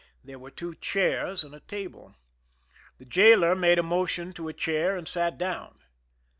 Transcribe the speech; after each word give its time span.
There 0.23 0.39
were 0.39 0.49
two 0.49 0.73
chairs 0.73 1.43
and 1.43 1.53
a 1.53 1.59
table. 1.59 2.15
The 2.97 3.05
jailer 3.05 3.55
made 3.55 3.77
a 3.77 3.83
motion 3.83 4.33
to 4.33 4.47
a 4.47 4.51
chair, 4.53 4.93
and 4.97 5.05
we 5.05 5.11
sat 5.11 5.37
down. 5.37 5.77